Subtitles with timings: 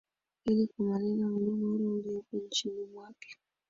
[0.45, 3.37] ili kumaliza mgogoro uliopo nchini mwake